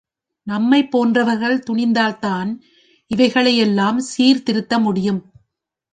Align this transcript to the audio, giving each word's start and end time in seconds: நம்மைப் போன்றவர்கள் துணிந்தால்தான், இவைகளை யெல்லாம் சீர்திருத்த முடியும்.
நம்மைப் 0.47 0.91
போன்றவர்கள் 0.91 1.63
துணிந்தால்தான், 1.69 2.49
இவைகளை 3.11 3.53
யெல்லாம் 3.61 3.97
சீர்திருத்த 3.97 4.79
முடியும். 4.79 5.21